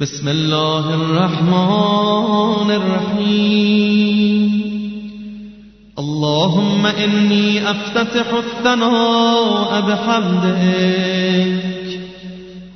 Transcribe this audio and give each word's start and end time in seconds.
بسم 0.00 0.28
الله 0.28 0.94
الرحمن 0.94 2.70
الرحيم. 2.70 4.50
اللهم 5.98 6.86
إني 6.86 7.70
أفتتح 7.70 8.26
الثناء 8.32 9.80
بحمدك 9.80 11.60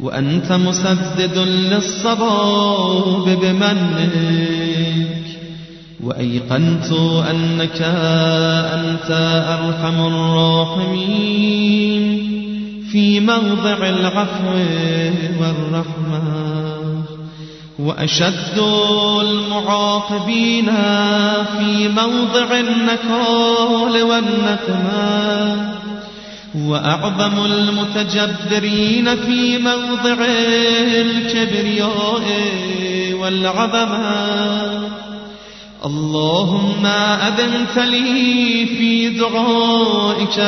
وأنت 0.01 0.53
مسدد 0.53 1.39
للصباب 1.73 3.39
بمنك 3.43 4.13
وأيقنت 6.05 6.93
أنك 7.31 7.83
أنت 8.77 9.11
أرحم 9.49 10.07
الراحمين. 10.07 12.05
في 12.93 13.21
موضع 13.21 13.89
العفو 13.89 14.57
والرحمة. 15.41 16.54
وأشد 17.79 18.59
المعاقبين 19.21 20.67
في 21.59 21.89
موضع 21.89 22.61
النكال 22.61 24.03
والنقمة 24.03 25.75
وأعظم 26.55 27.45
المتجبرين 27.45 29.17
في 29.17 29.59
موضع 29.59 30.17
الكبرياء 31.01 32.23
والعظمة. 33.13 34.95
اللهم 35.85 36.87
أذنت 36.87 37.79
لي 37.79 38.67
في 38.67 39.09
دعائك 39.09 40.39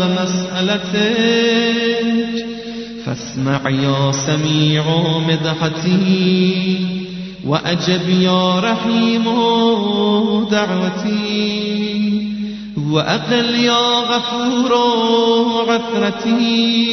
ومسألتك. 0.00 1.26
فاسمع 3.06 3.70
يا 3.70 4.12
سميع 4.12 4.84
مدحتي 5.28 6.86
وأجب 7.46 8.08
يا 8.08 8.60
رحيم 8.60 9.24
دعوتي 10.50 11.86
وأقل 12.90 13.54
يا 13.54 14.00
غفور 14.00 14.72
عثرتي 15.68 16.86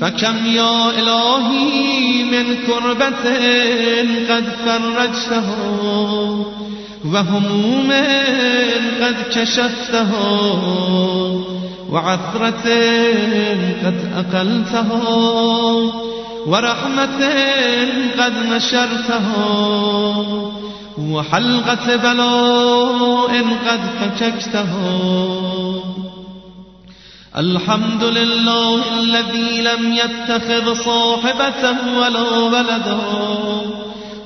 فكم 0.00 0.46
يا 0.46 0.90
إلهي 0.90 2.24
من 2.24 2.56
كربة 2.66 3.24
قد 4.30 4.44
فرجته 4.64 5.48
وهموم 7.04 7.92
قد 9.00 9.16
كشفته 9.34 10.10
وعثرة 11.90 12.66
قد 13.84 13.98
أقلتها 14.16 15.02
ورحمة 16.46 17.20
قد 18.18 18.32
نشرتها 18.50 20.16
وحلقة 20.98 21.96
بلاء 21.96 23.32
قد 23.66 23.80
فككتها 24.00 25.00
الحمد 27.36 28.04
لله 28.04 28.82
الذي 29.00 29.62
لم 29.62 29.92
يتخذ 29.92 30.74
صاحبة 30.74 31.62
ولا 31.98 32.28
ولدا. 32.38 32.98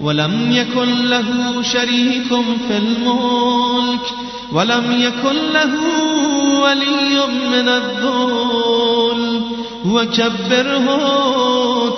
ولم 0.05 0.53
يكن 0.53 1.07
له 1.07 1.63
شريك 1.63 2.29
في 2.69 2.77
الملك 2.77 4.07
ولم 4.53 4.85
يكن 5.01 5.37
له 5.55 5.75
ولي 6.61 7.27
من 7.27 7.69
الذل 7.69 9.41
وكبره 9.87 10.87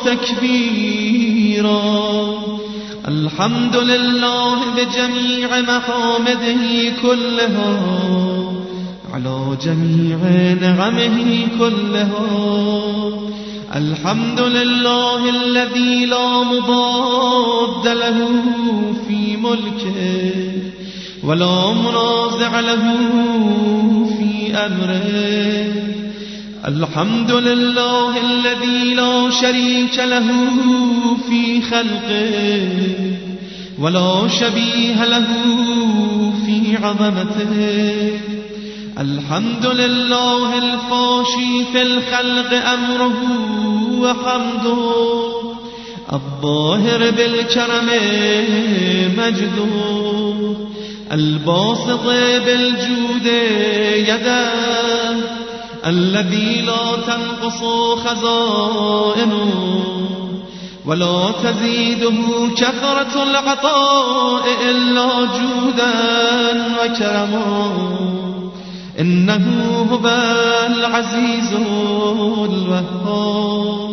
تكبيرا. 0.04 1.82
الحمد 3.08 3.76
لله 3.76 4.58
بجميع 4.76 5.60
محامده 5.60 6.92
كلها 7.02 7.72
على 9.14 9.56
جميع 9.62 10.18
نعمه 10.60 11.46
كلها 11.58 13.25
الحمد 13.76 14.40
لله 14.40 15.30
الذي 15.30 16.06
لا 16.06 16.42
مضاد 16.42 17.88
له 17.88 18.28
في 19.08 19.36
ملكه 19.36 20.52
ولا 21.24 21.72
منازع 21.72 22.60
له 22.60 22.84
في 24.18 24.56
أمره. 24.56 25.12
الحمد 26.68 27.30
لله 27.30 28.12
الذي 28.30 28.94
لا 28.94 29.30
شريك 29.30 29.98
له 29.98 30.28
في 31.28 31.62
خلقه 31.62 32.68
ولا 33.78 34.28
شبيه 34.28 35.04
له 35.04 35.28
في 36.46 36.76
عظمته. 36.82 38.26
الحمد 38.98 39.66
لله 39.66 40.58
الفاشي 40.58 41.64
في 41.72 41.82
الخلق 41.82 42.68
أمره 42.68 43.65
وحمده. 44.02 45.06
الظاهر 46.12 47.10
بالكرم 47.10 47.90
مجده. 49.18 49.74
الباسط 51.12 52.06
بالجود 52.46 53.26
يده. 54.08 54.50
الذي 55.86 56.62
لا 56.62 56.96
تنقص 57.06 57.60
خزائنه 58.06 59.84
ولا 60.86 61.30
تزيده 61.44 62.14
كثرة 62.56 63.22
العطاء 63.22 64.44
إلا 64.70 65.08
جودا 65.24 65.92
وكرما 66.76 67.68
إنه 69.00 69.86
هو 69.90 70.08
العزيز 70.66 71.52
الوهاب. 72.44 73.85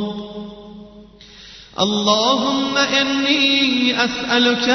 اللهم 1.80 2.78
إني 2.78 4.06
أسألك 4.06 4.70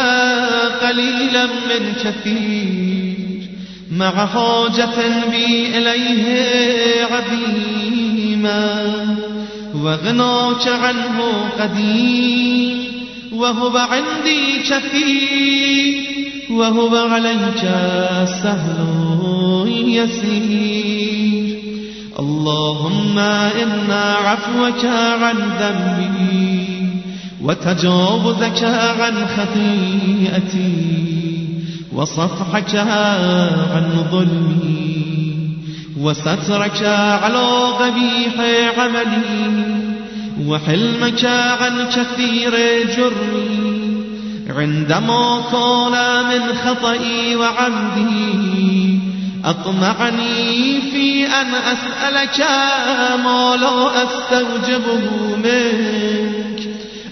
قليلا 0.82 1.46
من 1.46 1.92
كثير 2.04 3.48
مع 3.92 4.26
حاجة 4.26 5.28
بي 5.30 5.78
إليه 5.78 7.04
عظيما 7.04 8.94
وغناك 9.74 10.68
عنه 10.68 11.48
قديم 11.58 12.84
وهو 13.32 13.76
عندي 13.78 14.58
كثير 14.70 15.94
وهو 16.50 16.96
عليك 16.96 17.60
سهل 18.42 18.78
يسير. 19.88 21.58
اللهم 22.18 23.18
إنا 23.18 24.14
عفوك 24.14 24.84
عن 24.84 25.36
ذنبي 25.60 26.37
وتجاوزك 27.42 28.64
عن 29.00 29.14
خطيئتي 29.36 30.98
وصفحك 31.92 32.76
عن 33.74 34.06
ظلمي 34.10 35.08
وسترك 36.00 36.82
على 37.22 37.48
قبيح 37.80 38.34
عملي 38.78 39.78
وحلمك 40.46 41.24
عن 41.60 41.86
كثير 41.96 42.52
جرمي 42.96 43.78
عندما 44.48 45.40
كان 45.52 46.24
من 46.28 46.54
خطئي 46.56 47.36
وعمدي 47.36 49.00
أطمعني 49.44 50.80
في 50.92 51.26
أن 51.26 51.46
أسألك 51.54 52.46
ما 53.24 53.56
لا 53.56 54.02
أستوجبه 54.02 55.36
منك 55.36 56.57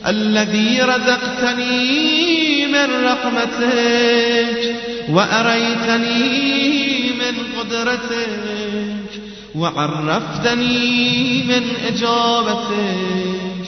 الذي 0.08 0.82
رزقتني 0.82 2.66
من 2.66 3.04
رحمتك 3.04 4.76
وأريتني 5.08 7.10
من 7.10 7.34
قدرتك 7.58 9.20
وعرفتني 9.54 11.42
من 11.42 11.62
إجابتك 11.86 13.66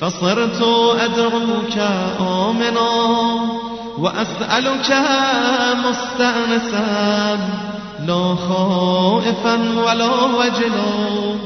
فصرت 0.00 0.62
أدعوك 1.00 1.78
آمنا 2.20 2.90
وأسألك 3.98 4.96
مستأنسا 5.88 7.38
لا 8.06 8.34
خائفا 8.34 9.54
ولا 9.86 10.14
وجلا 10.24 11.36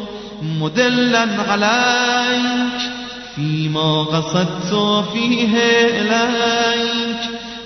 مدلا 0.43 1.27
عليك 1.49 2.81
فيما 3.41 4.03
قصدت 4.03 5.05
فيه 5.13 5.59
إليك. 5.85 7.21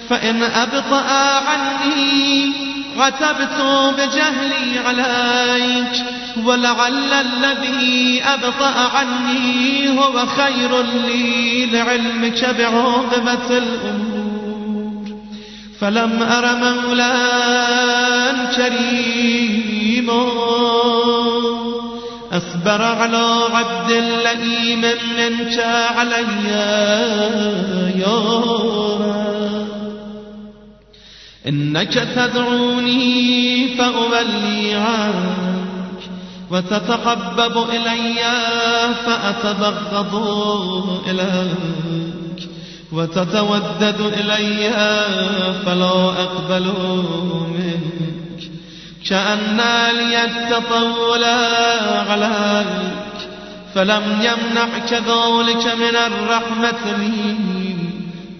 فإن 0.08 0.42
أبطأ 0.42 1.06
عني 1.48 2.52
عتبت 2.98 3.62
بجهلي 3.98 4.78
عليك. 4.86 6.04
ولعل 6.44 7.12
الذي 7.12 8.22
أبطأ 8.24 8.96
عني 8.96 9.88
هو 9.98 10.26
خير 10.26 10.82
لي 10.82 11.66
لعلمك 11.66 12.56
بعاقبة 12.58 13.58
الأمور. 13.58 15.16
فلم 15.80 16.22
أر 16.22 16.56
مولا 16.56 17.14
كريما. 18.56 20.24
أصبر 22.64 22.82
على 22.82 23.26
عبد 23.52 23.90
لئيم 24.24 24.80
منك 24.80 25.58
علي 25.96 26.24
يا 27.98 28.24
إنك 31.48 31.94
تدعوني 32.16 33.68
فأولي 33.78 34.74
عنك 34.74 36.00
وتتحبب 36.50 37.56
إلي 37.70 38.20
فأتبغض 39.06 40.14
إليك 41.08 42.48
وتتودد 42.92 44.00
إلي 44.00 44.70
فلا 45.66 45.96
أقبل 46.24 46.66
منك. 47.52 48.13
كأن 49.08 49.60
لي 49.96 50.24
التطول 50.24 51.24
عليك 52.10 53.18
فلم 53.74 54.02
يمنعك 54.20 54.92
ذلك 54.92 55.66
من 55.76 55.96
الرحمة 55.96 56.96
لي 56.98 57.76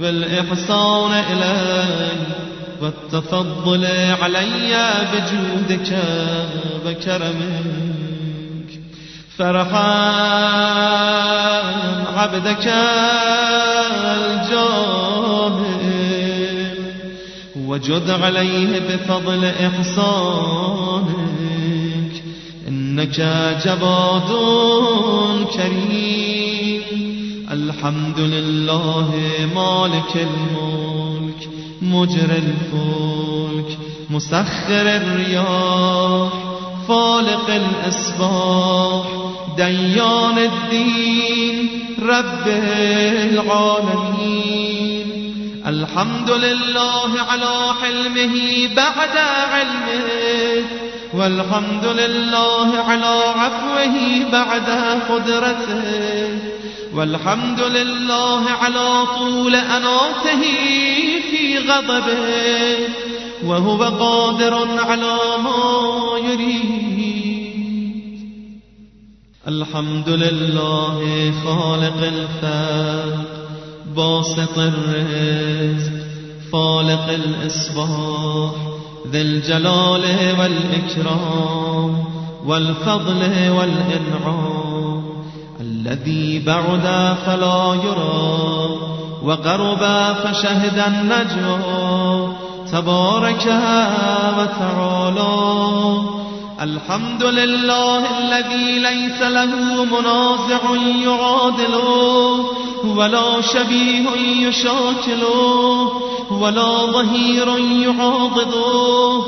والإحسان 0.01 1.13
إليك 1.31 2.25
والتفضل 2.83 3.87
علي 4.23 4.75
بجودك 5.13 5.91
وكرمك. 6.87 8.71
فرحان 9.39 10.85
عبدك 12.17 12.67
الجاهل 14.17 14.94
وجد 17.75 18.11
عليه 18.11 18.79
بفضل 18.79 19.45
إحسانك 19.45 21.05
إنك 22.69 23.19
جباد 23.65 24.31
كريم. 25.55 26.83
الحمد 27.51 28.19
لله 28.19 29.11
مالك 29.55 30.13
الملك 30.29 31.49
مجرى 31.83 32.39
الفلك 32.47 33.79
مسخر 34.11 34.87
الرياح 34.97 36.33
فالق 36.89 37.49
الأسباح 37.51 39.05
ديان 39.57 40.39
الدين 40.39 41.69
رب 42.03 42.47
العالمين. 43.33 44.64
الحمد 45.67 46.31
لله 46.31 47.21
على 47.21 47.75
حلمه 47.83 48.69
بعد 48.77 49.17
علمه 49.53 50.65
والحمد 51.15 51.85
لله 51.85 52.79
على 52.79 53.23
عفوه 53.37 53.97
بعد 54.33 54.69
قدرته 55.09 56.39
والحمد 56.95 57.61
لله 57.61 58.51
على 58.51 59.07
طول 59.19 59.55
أناته 59.55 60.43
في 61.31 61.59
غضبه 61.59 62.77
وهو 63.45 63.85
قادر 63.85 64.55
على 64.79 65.19
ما 65.45 65.63
يريد. 66.29 66.75
الحمد 69.49 70.09
لله 70.09 71.33
خالق 71.45 72.01
الخلق 72.03 73.34
باسط 73.97 74.59
الرزق 74.59 75.93
فالق 76.53 77.09
الإصباح 77.09 78.51
ذي 79.11 79.23
الجلال 79.23 80.05
والإكرام 80.41 82.05
والفضل 82.47 83.51
والإنعام. 83.51 85.05
الذي 85.61 86.39
بعد 86.39 87.17
فلا 87.27 87.75
يرى 87.85 88.79
وقرب 89.23 90.15
فشهد 90.25 90.79
النجوى. 90.87 92.33
تبارك 92.73 93.47
وتعالى. 94.39 95.35
الحمد 96.63 97.23
لله 97.25 98.03
الذي 98.19 98.79
ليس 98.79 99.23
له 99.23 99.85
منازع 99.85 100.61
يعادله 101.05 102.45
ولا 102.85 103.41
شبيه 103.41 104.07
يشاكله 104.49 105.93
ولا 106.31 106.87
ظهير 106.93 107.49
يعاضده 107.59 109.23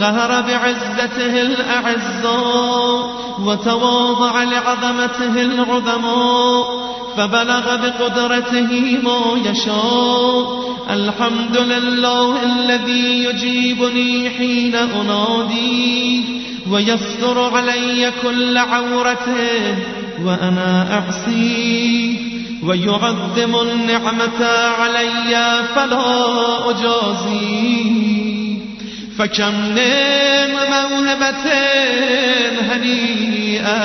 قهر 0.00 0.40
بعزته 0.40 1.42
الأعزاء 1.42 3.10
وتواضع 3.44 4.42
لعظمته 4.42 5.42
العظماء 5.42 6.88
فبلغ 7.16 7.76
بقدرته 7.76 8.98
ما 9.02 9.50
يشاء. 9.50 10.68
الحمد 10.90 11.56
لله 11.56 12.42
الذي 12.42 13.24
يجيبني 13.24 14.30
حين 14.30 14.74
أنادي 14.74 16.24
ويستر 16.70 17.56
علي 17.56 18.12
كل 18.22 18.58
عورته 18.58 19.78
وأنا 20.24 20.98
أعصيه 20.98 22.07
ويعظم 22.62 23.56
النعمة 23.60 24.46
علي 24.78 25.62
فلا 25.74 26.70
أجازيه 26.70 27.98
فكم 29.18 29.54
من 29.54 30.50
موهبة 30.70 31.46
هنيئة 32.60 33.78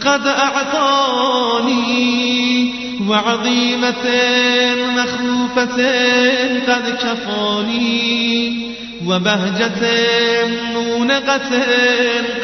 قد 0.00 0.26
أعطاني 1.68 1.98
وعظيمة 3.08 4.04
مخوفة 4.96 5.80
قد 6.68 6.84
كفاني 7.02 8.68
وبهجة 9.06 9.82
مونقة 10.74 11.50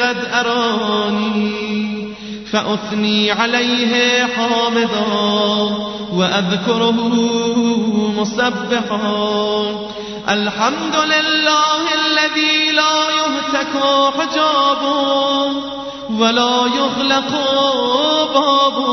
قد 0.01 0.17
أراني. 0.33 1.94
فأثني 2.55 3.31
عليه 3.31 4.25
حامدا 4.25 5.05
وأذكره 6.13 6.91
مسبحا. 8.17 9.15
الحمد 10.29 10.95
لله 10.95 11.83
الذي 11.93 12.71
لا 12.71 13.09
يهتك 13.19 13.73
حجابه 14.17 15.45
ولا 16.19 16.55
يغلق 16.79 17.31
بابه 18.33 18.87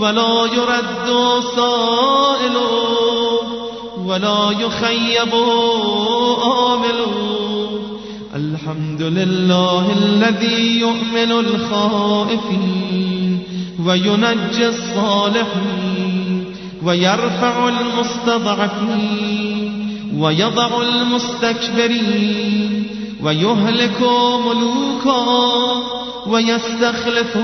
ولا 0.00 0.48
يرد 0.56 1.08
سائله 1.56 2.72
ولا 4.06 4.54
يخيب 4.60 5.34
آمله 6.44 7.31
الحمد 8.62 9.02
لله 9.02 9.92
الذي 9.92 10.80
يؤمن 10.80 11.32
الخائفين 11.32 13.38
وينجي 13.86 14.68
الصالحين 14.68 16.44
ويرفع 16.84 17.68
المستضعفين 17.68 19.32
ويضع 20.16 20.68
المستكبرين 20.82 22.86
ويهلك 23.22 24.00
ملوكا 24.46 25.24
ويستخلف 26.26 27.36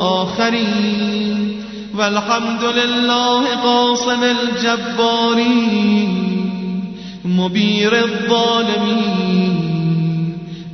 آخرين 0.00 1.62
والحمد 1.98 2.64
لله 2.64 3.56
قاصم 3.56 4.22
الجبارين 4.22 6.12
مبير 7.24 7.98
الظالمين 8.04 9.65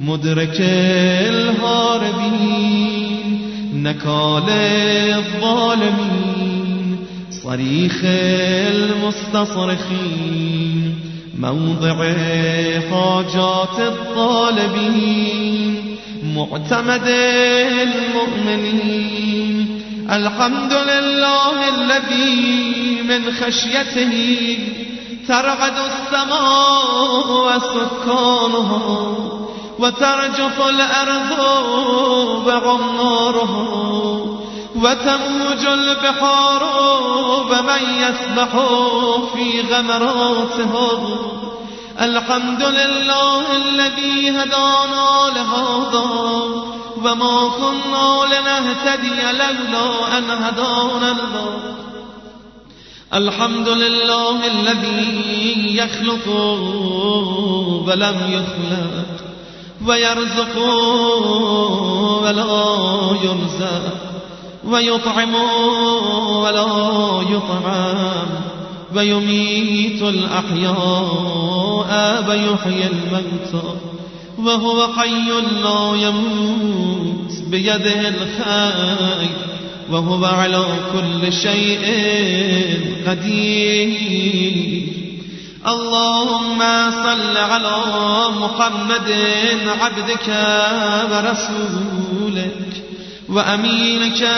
مدرك 0.03 0.57
الهاربين 1.31 2.63
نكال 3.75 4.49
الظالمين 5.19 6.99
صريخ 7.31 8.01
المستصرخين 9.65 10.95
موضع 11.39 11.95
حاجات 12.91 13.79
الطالبين 13.79 15.73
معتمد 16.37 17.07
المؤمنين 18.43 19.83
الحمد 20.11 20.73
لله 20.73 21.69
الذي 21.69 23.03
من 23.09 23.33
خشيته 23.33 24.15
ترعد 25.29 25.73
السماء 25.79 27.27
وسكانها 27.47 29.22
وترجف 29.83 30.69
الأرض 30.69 31.31
بعمارها 32.47 33.67
وتموج 34.75 35.67
البحار 35.67 36.63
ومن 37.51 37.83
يسبح 38.05 38.51
في 39.35 39.75
غمراتهم 39.75 41.17
الحمد 42.01 42.63
لله 42.63 43.57
الذي 43.57 44.31
هدانا 44.31 45.33
لهذا 45.37 46.05
وما 46.97 47.49
كنا 47.49 48.35
لنهتدي 48.35 49.23
لولا 49.33 50.19
أن 50.19 50.31
هدانا 50.31 51.11
الله 51.11 51.75
الحمد 53.15 53.69
لله 53.69 54.47
الذي 54.47 55.77
يخلق 55.77 56.29
ولم 57.87 58.19
يخلق. 58.29 59.22
ويرزق 59.87 60.57
ولا 62.23 62.77
يرزق 63.25 63.83
ويطعم 64.65 65.35
ولا 66.45 66.67
يطعم 67.31 68.29
ويميت 68.97 70.03
الأحياء 70.03 71.53
ويحيي 72.29 72.87
الموتى 72.87 73.69
وهو 74.39 74.89
حي 74.97 75.31
لا 75.65 75.97
يموت 76.09 77.33
بيده 77.47 78.09
الخير 78.09 79.29
وهو 79.91 80.25
على 80.25 80.65
كل 80.93 81.33
شيء 81.33 81.85
قدير. 83.07 85.02
اللهم 85.67 86.59
صل 86.91 87.37
على 87.37 87.77
محمد 88.37 89.11
عبدك 89.81 90.29
ورسولك 91.11 92.83
وأمينك 93.29 94.29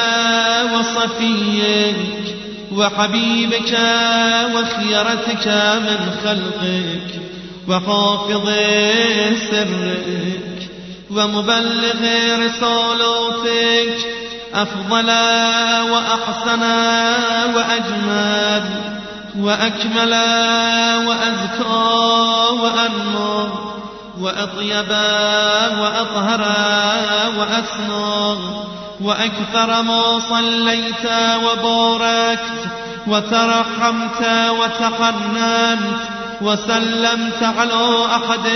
وصفيك 0.75 1.97
وحبيبك 2.73 3.79
وخيرتك 4.55 5.47
من 5.87 6.01
خلقك 6.25 7.21
وحافظ 7.69 8.49
سرك 9.51 10.69
ومبلغ 11.11 12.01
رسالاتك 12.39 13.97
أفضل 14.55 15.11
وأحسن 15.91 16.63
وأجمل 17.55 18.94
وأكمل 19.39 20.13
وأزكى 21.07 21.85
وأنمى 22.63 23.49
وأطيب 24.21 24.91
وأطهر 25.81 26.41
وأسنى 27.39 28.37
وأكثر 29.01 29.83
ما 29.83 30.19
صليت 30.31 31.07
وباركت 31.45 32.69
وترحمت 33.07 34.23
وتحننت 34.61 36.01
وسلمت 36.43 37.43
على 37.43 38.07
أحد 38.17 38.47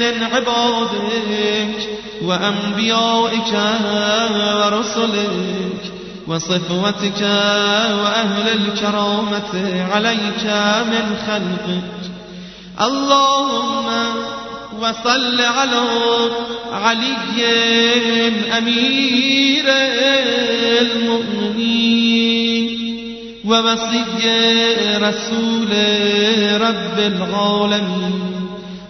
من 0.00 0.28
عبادك 0.34 1.88
وأنبيائك 2.22 3.52
ورسلك 4.60 5.93
وصفوتك 6.28 7.20
وأهل 8.02 8.48
الكرامة 8.48 9.52
عليك 9.92 10.44
من 10.86 11.16
خلقك. 11.26 12.02
اللهم 12.80 13.86
وصل 14.80 15.40
على 15.40 15.82
علي 16.72 17.38
أمير 18.58 19.64
المؤمنين 20.80 22.66
ووصي 23.44 24.04
رسول 24.96 25.70
رب 26.60 26.98
العالمين. 26.98 28.34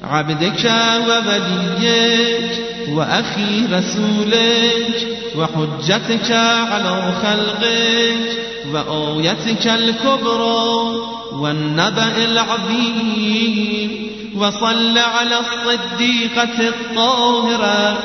عبدك 0.05 0.73
ووليك 1.09 2.50
وأخي 2.88 3.67
رسولك 3.73 5.13
وحجتك 5.37 6.31
على 6.71 7.12
خلقك 7.23 8.25
وآيتك 8.73 9.67
الكبرى 9.67 10.95
والنبأ 11.33 12.25
العظيم. 12.25 13.91
وصل 14.37 14.99
على 14.99 15.37
الصديقة 15.41 16.69
الطاهرة 16.69 17.99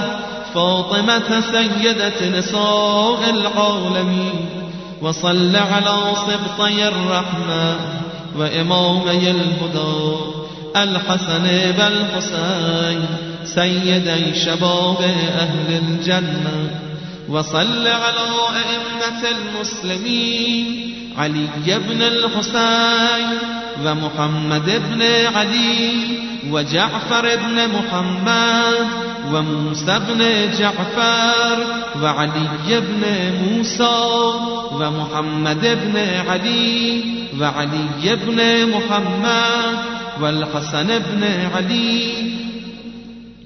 فاطمة 0.54 1.42
سيدة 1.52 2.40
نساء 2.40 3.20
العالمين. 3.30 4.46
وصل 5.02 5.56
على 5.56 5.98
سبطي 6.28 6.88
الرحمة 6.88 7.80
وإمامي 8.38 9.32
الهدى 9.32 10.16
الحسن 10.76 11.46
بالحسين 11.78 13.06
سيدي 13.46 14.36
شباب 14.36 15.02
أهل 15.40 15.82
الجنة. 15.82 16.89
وصل 17.30 17.88
على 17.88 18.26
أئمة 18.56 19.22
المسلمين. 19.30 20.90
علي 21.20 21.50
بن 21.68 22.02
الحسين 22.02 23.38
ومحمد 23.86 24.82
بن 24.90 25.02
علي 25.36 25.92
وجعفر 26.50 27.36
بن 27.36 27.68
محمد 27.68 28.88
وموسى 29.32 30.00
بن 30.00 30.52
جعفر 30.60 31.58
وعلي 32.02 32.50
بن 32.70 33.04
موسى 33.44 34.00
ومحمد 34.72 35.62
بن 35.84 35.98
علي 36.30 37.04
وعلي 37.40 38.16
بن 38.26 38.70
محمد 38.70 39.78
والحسن 40.22 40.88
بن 41.00 41.24
علي 41.56 42.14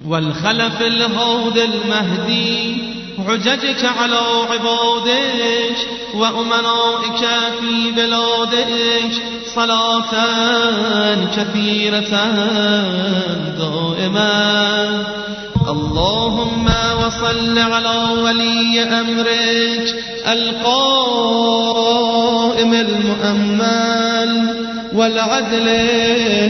والخلف 0.07 0.81
الهود 0.81 1.57
المهدي 1.57 2.82
حججك 3.27 3.85
على 3.85 4.21
عبادك 4.51 5.77
وأمنائك 6.15 7.21
في 7.59 7.91
بلادك. 7.91 9.13
صلاة 9.55 10.11
كثيرة 11.35 12.13
دائما. 13.57 15.03
اللهم 15.67 16.65
وصل 17.05 17.57
على 17.57 17.97
ولي 18.21 18.83
أمرك 18.83 19.95
القائم 20.27 21.53
المؤمل 22.73 24.31
والعدل 24.93 25.67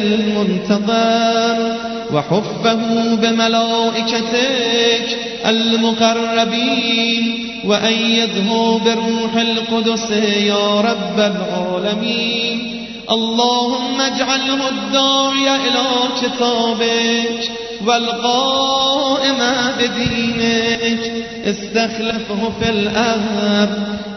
المنتظر 0.03 1.73
وحفه 2.13 3.15
بملائكتك 3.15 5.17
المقربين 5.46 7.50
وأيده 7.65 8.79
بروح 8.86 9.36
القدس 9.36 10.12
يا 10.38 10.82
رب 10.82 11.20
العالمين. 11.20 12.86
اللهم 13.12 14.01
اجعله 14.01 14.70
الداعي 14.70 15.55
إلى 15.55 15.84
كتابك 16.22 17.51
والقائم 17.88 19.38
بدينك. 19.79 21.12
استخلفه 21.46 22.51
في 22.62 22.70
الأهر 22.70 23.70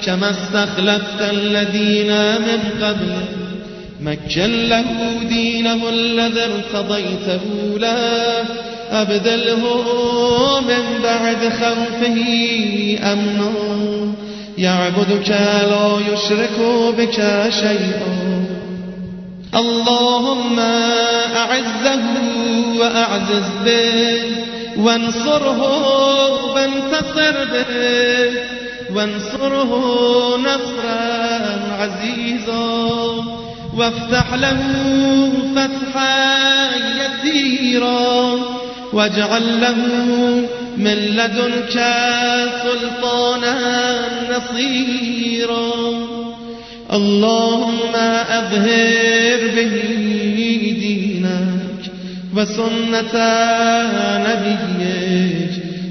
كما 0.07 0.31
استخلفت 0.31 1.21
الذين 1.21 2.41
من 2.41 2.61
قبلك. 2.83 3.46
مكن 4.07 4.69
له 4.69 4.85
دينه 5.29 5.89
الذي 5.89 6.41
ارتضيته 6.45 7.41
له 7.79 8.45
أبدله 8.91 9.63
من 10.61 11.03
بعد 11.03 11.53
خوفه 11.53 12.19
أمنا 13.13 13.53
يعبدك 14.59 15.31
لا 15.71 15.99
يشرك 16.13 16.59
بك 16.99 17.21
شيئا 17.51 18.47
اللهم 19.55 20.59
أعزه 21.37 22.03
وأعزز 22.81 23.51
به 23.65 24.21
وانصره 24.79 25.61
وانتصر 26.55 27.45
به 27.53 28.31
وانصره 28.95 29.73
نصرا 30.37 30.97
عزيزا. 31.79 33.46
وافتح 33.77 34.35
له 34.35 34.59
فتحا 35.57 36.69
يسيرا 37.01 38.39
واجعل 38.93 39.61
له 39.61 39.77
من 40.77 40.95
لدنك 40.95 41.85
سلطانا 42.63 43.57
نصيرا. 44.31 45.71
اللهم 46.93 47.95
أظهر 48.31 49.41
به 49.57 49.75
دينك 50.81 51.83
وسنة 52.37 53.15
نبيك 54.29 55.51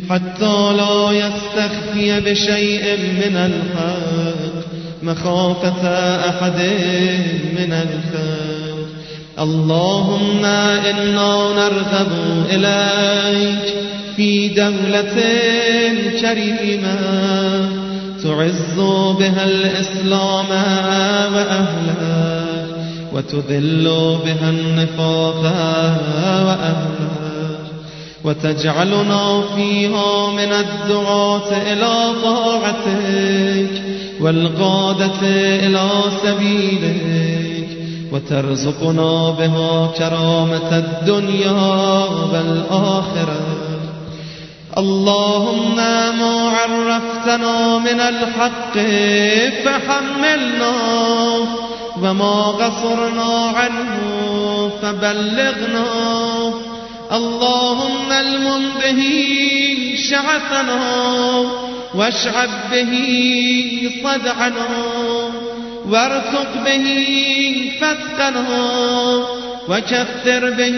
حتى 0.10 0.58
لا 0.78 1.12
يستخفي 1.12 2.20
بشيء 2.20 2.98
من 2.98 3.36
الحق 3.38 4.35
مخافة 5.06 5.88
أحد 6.30 6.60
من 7.58 7.74
الخير. 7.74 8.76
اللهم 9.40 10.46
إنا 10.46 11.34
نرغب 11.58 12.12
إليك 12.50 13.74
في 14.16 14.50
دولة 14.50 15.16
كريمة 16.22 16.96
تعز 18.24 18.80
بها 19.20 19.46
الإسلام 19.46 20.50
وأهله 21.36 22.46
وتذل 23.14 24.18
بها 24.26 24.50
النفاق 24.50 25.42
وأهله 26.46 27.16
وتجعلنا 28.24 29.42
فيها 29.56 30.30
من 30.32 30.52
الدعاة 30.54 31.50
إلى 31.72 31.94
طاعتك. 32.24 33.95
والقادة 34.22 35.22
إلى 35.66 35.90
سبيلك 36.24 37.68
وترزقنا 38.12 39.30
بها 39.30 39.92
كرامة 39.98 40.78
الدنيا 40.78 42.06
والآخرة. 42.34 43.42
اللهم 44.78 45.76
ما 46.20 46.50
عرفتنا 46.50 47.78
من 47.78 48.00
الحق 48.00 48.78
فحملنا 49.66 50.76
وما 52.02 52.42
قصرنا 52.42 53.54
عنه 53.56 54.00
فبلغنا. 54.82 55.86
اللهم 57.12 58.12
المن 58.12 58.62
به 58.82 59.02
شعثنا 60.10 60.80
واشعب 61.96 62.50
به 62.72 62.92
صدعنا 64.04 64.68
وارتق 65.90 66.64
به 66.66 66.86
فتقنا 67.80 69.26
وكثر 69.70 70.50
به 70.50 70.78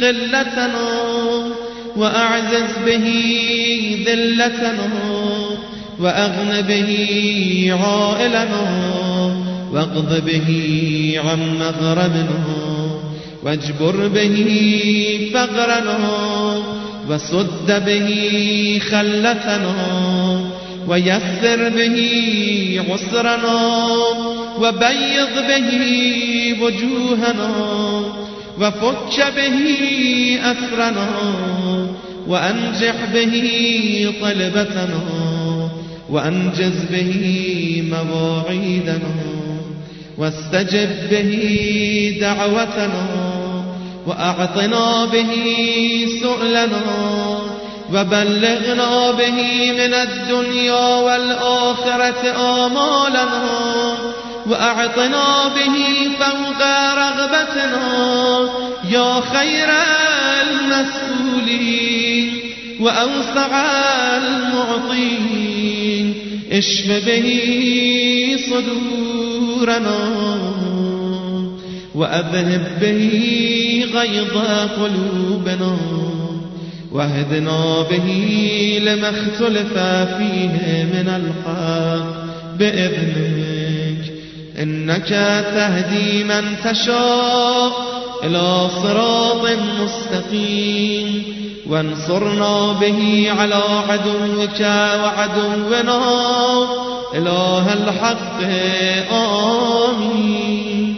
قلتنا 0.00 0.88
وأعزز 1.96 2.72
به 2.86 3.04
ذلتنا 4.06 4.88
وأغن 6.00 6.62
به 6.68 6.88
عائلنا 7.82 8.64
واقض 9.72 10.20
به 10.20 10.48
عن 11.24 11.38
مغربنا 11.58 12.44
واجبر 13.42 14.08
به 14.08 14.36
فقرنا 15.34 16.74
وسد 17.08 17.84
به 17.84 18.80
خلتنا 18.90 19.74
ويسر 20.88 21.68
به 21.68 21.96
عسرنا 22.90 23.86
وبيض 24.60 25.34
به 25.48 25.70
وجوهنا 26.62 27.50
وفك 28.60 29.32
به 29.36 29.58
أسرنا 30.42 31.08
وأنجح 32.28 32.94
به 33.14 33.34
طلبتنا 34.22 35.02
وأنجز 36.10 36.84
به 36.92 37.14
مواعيدنا 37.90 39.14
واستجب 40.18 40.88
به 41.10 42.16
دعوتنا 42.20 43.23
وأعطنا 44.06 45.04
به 45.04 45.32
سؤلنا 46.22 46.82
وبلغنا 47.92 49.10
به 49.10 49.72
من 49.72 49.94
الدنيا 49.94 50.96
والآخرة 50.96 52.30
آمالنا 52.36 53.28
وأعطنا 54.46 55.48
به 55.48 55.74
فوق 56.20 56.62
رغبتنا 56.94 58.48
يا 58.90 59.20
خير 59.20 59.68
المسؤولين 60.42 62.40
وأوسع 62.80 63.50
المعطين 64.16 65.34
اشف 66.52 66.86
به 67.06 67.26
صدورنا 68.50 69.98
وأذهب 71.94 72.78
به 72.80 73.20
غيظ 73.94 74.38
قلوبنا 74.80 75.76
وأهدنا 76.92 77.82
به 77.90 78.08
لما 78.84 79.08
اختلف 79.08 79.78
فيه 80.18 80.84
من 80.84 81.08
الحق 81.08 82.24
بإذنك. 82.58 84.12
إنك 84.62 85.08
تهدي 85.54 86.24
من 86.24 86.56
تشاء 86.64 87.72
إلى 88.24 88.68
صراط 88.82 89.48
مستقيم. 89.80 91.22
وانصرنا 91.66 92.72
به 92.72 93.30
على 93.38 93.62
عدوك 93.88 94.60
وعدونا. 95.04 96.00
إله 97.14 97.72
الحق 97.72 98.42
آمين. 99.12 100.93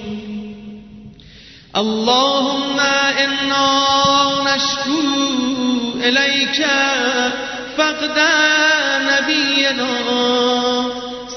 اللهم 1.76 2.80
إنا 3.24 3.68
نشكو 4.48 4.90
إليك 6.00 6.66
فقد 7.78 8.18
نبينا 9.10 9.86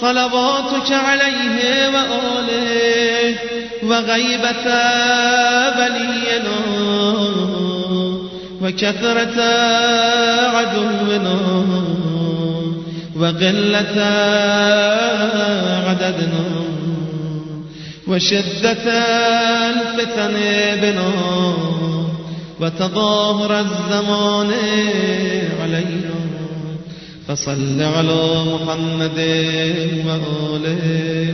صلواتك 0.02 0.92
عليه 0.92 1.90
وآله 1.94 3.36
وغيبة 3.84 4.66
ولينا 5.78 6.60
وكثرة 8.62 9.42
عدونا 10.56 11.40
وقلة 13.20 13.98
عددنا. 15.88 16.69
وشدة 18.10 18.86
الفتن 19.70 20.36
بنا 20.82 21.12
وتظاهر 22.60 23.60
الزمان 23.60 24.52
علينا. 25.62 26.20
فصل 27.28 27.82
على 27.82 28.44
محمد 28.54 29.20
وآله 30.08 31.34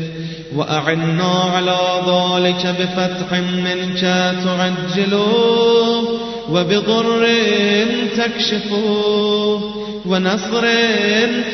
وأعنا 0.56 1.32
على 1.56 1.78
ذلك 2.08 2.76
بفتح 2.80 3.30
منك 3.40 4.02
تعجله 4.46 6.04
وبضر 6.50 7.28
تكشفه 8.18 9.60
ونصر 10.06 10.66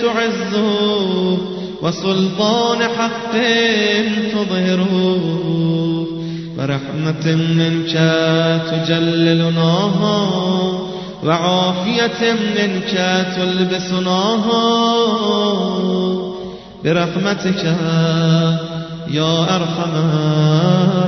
تعزه 0.01 1.37
وسلطان 1.81 2.79
حق 2.97 3.31
تظهره. 4.31 4.93
ورحمة 6.57 7.35
منك 7.35 7.93
تجللناها 8.71 10.19
وعافية 11.23 12.33
منك 12.33 13.25
تلبسناها 13.35 14.63
برحمتك 16.83 17.63
يا 19.11 19.55
أرحم 19.55 21.01